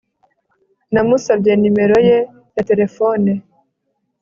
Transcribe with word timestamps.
Namusabye 0.93 1.51
nimero 1.61 1.97
ye 2.07 2.17
ya 2.55 2.63
terefone 2.69 3.31